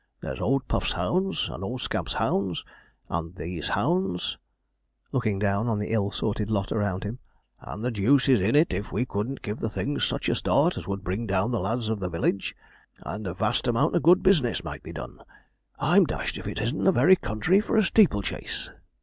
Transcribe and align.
There's 0.19 0.41
old 0.41 0.67
Puff's 0.67 0.93
hounds, 0.93 1.47
and 1.47 1.63
old 1.63 1.79
Scamp's 1.81 2.13
hounds, 2.13 2.65
and 3.07 3.35
these 3.35 3.67
hounds,' 3.67 4.39
looking 5.11 5.37
down 5.37 5.67
on 5.67 5.77
the 5.77 5.91
ill 5.91 6.09
sorted 6.09 6.49
lot 6.49 6.71
around 6.71 7.03
him; 7.03 7.19
'and 7.61 7.83
the 7.83 7.91
deuce 7.91 8.27
is 8.27 8.41
in 8.41 8.55
it 8.55 8.73
if 8.73 8.91
we 8.91 9.05
couldn't 9.05 9.43
give 9.43 9.59
the 9.59 9.69
thing 9.69 9.99
such 9.99 10.27
a 10.27 10.33
start 10.33 10.75
as 10.75 10.87
would 10.87 11.03
bring 11.03 11.27
down 11.27 11.51
the 11.51 11.59
lads 11.59 11.87
of 11.87 11.99
the 11.99 12.09
"village," 12.09 12.55
and 13.01 13.27
a 13.27 13.35
vast 13.35 13.67
amount 13.67 13.95
of 13.95 14.01
good 14.01 14.23
business 14.23 14.63
might 14.63 14.81
be 14.81 14.91
done. 14.91 15.21
I'm 15.77 16.05
dashed 16.05 16.35
if 16.35 16.47
it 16.47 16.57
isn't 16.59 16.83
the 16.83 16.91
very 16.91 17.15
country 17.15 17.59
for 17.61 17.77
a 17.77 17.83
steeple 17.83 18.23
chase!' 18.23 18.71